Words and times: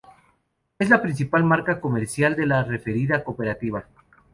Es 0.79 0.89
la 0.89 0.99
principal 0.99 1.43
marca 1.43 1.79
comercial 1.79 2.35
de 2.35 2.47
la 2.47 2.63
referida 2.63 3.23
cooperativa. 3.23 3.85